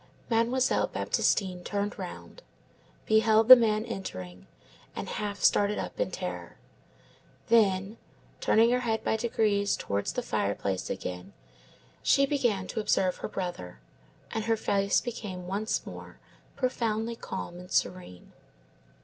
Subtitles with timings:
[0.31, 2.41] Mademoiselle Baptistine turned round,
[3.05, 4.47] beheld the man entering,
[4.95, 6.57] and half started up in terror;
[7.49, 7.97] then,
[8.39, 11.33] turning her head by degrees towards the fireplace again,
[12.01, 13.79] she began to observe her brother,
[14.31, 16.17] and her face became once more
[16.55, 18.33] profoundly calm and serene.